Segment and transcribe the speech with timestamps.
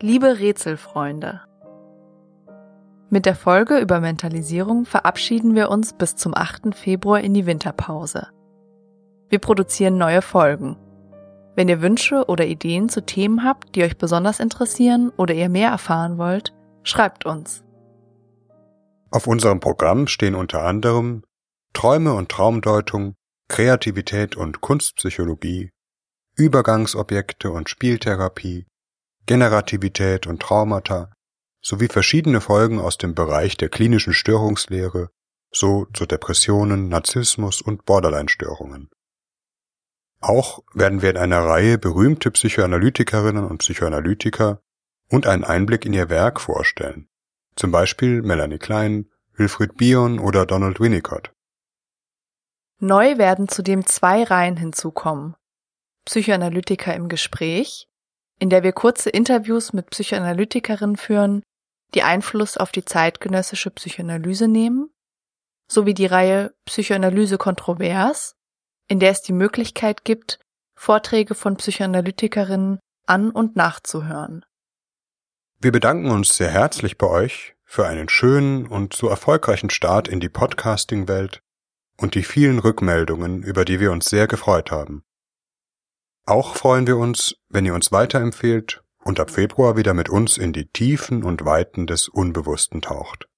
[0.00, 1.40] Liebe Rätselfreunde,
[3.10, 6.74] mit der Folge über Mentalisierung verabschieden wir uns bis zum 8.
[6.74, 8.28] Februar in die Winterpause.
[9.30, 10.76] Wir produzieren neue Folgen.
[11.56, 15.70] Wenn ihr Wünsche oder Ideen zu Themen habt, die euch besonders interessieren oder ihr mehr
[15.70, 17.64] erfahren wollt, schreibt uns.
[19.10, 21.24] Auf unserem Programm stehen unter anderem
[21.72, 23.14] Träume und Traumdeutung,
[23.48, 25.70] Kreativität und Kunstpsychologie,
[26.36, 28.66] Übergangsobjekte und Spieltherapie,
[29.28, 31.12] Generativität und Traumata
[31.60, 35.10] sowie verschiedene Folgen aus dem Bereich der klinischen Störungslehre,
[35.52, 38.88] so zu Depressionen, Narzissmus und Borderline-Störungen.
[40.20, 44.62] Auch werden wir in einer Reihe berühmte Psychoanalytikerinnen und Psychoanalytiker
[45.10, 47.08] und einen Einblick in ihr Werk vorstellen,
[47.54, 51.32] zum Beispiel Melanie Klein, Wilfried Bion oder Donald Winnicott.
[52.80, 55.36] Neu werden zudem zwei Reihen hinzukommen.
[56.06, 57.87] Psychoanalytiker im Gespräch
[58.38, 61.42] in der wir kurze Interviews mit Psychoanalytikerinnen führen,
[61.94, 64.90] die Einfluss auf die zeitgenössische Psychoanalyse nehmen,
[65.70, 68.34] sowie die Reihe Psychoanalyse kontrovers,
[68.88, 70.38] in der es die Möglichkeit gibt,
[70.74, 74.44] Vorträge von Psychoanalytikerinnen an und nachzuhören.
[75.60, 80.20] Wir bedanken uns sehr herzlich bei euch für einen schönen und so erfolgreichen Start in
[80.20, 81.40] die Podcasting-Welt
[82.00, 85.02] und die vielen Rückmeldungen, über die wir uns sehr gefreut haben.
[86.28, 90.52] Auch freuen wir uns, wenn ihr uns weiterempfehlt und ab Februar wieder mit uns in
[90.52, 93.30] die Tiefen und Weiten des Unbewussten taucht.